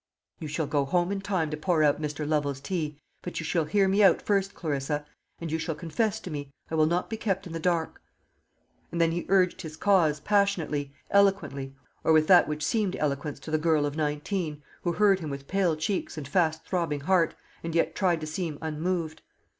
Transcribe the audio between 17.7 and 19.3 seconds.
yet tried to seem unmoved.